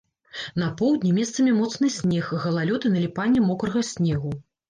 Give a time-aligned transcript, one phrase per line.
[0.61, 4.31] На поўдні месцамі моцны снег, галалёд і наліпанне мокрага снегу.